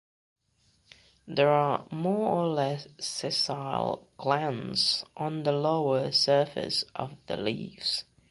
There 1.27 1.49
are 1.51 1.85
more 1.91 2.29
or 2.31 2.47
less 2.47 2.87
sessile 2.99 4.07
glands 4.17 5.05
on 5.15 5.43
the 5.43 5.51
lower 5.51 6.11
surface 6.11 6.83
of 6.95 7.17
the 7.27 7.37
leaves. 7.37 8.03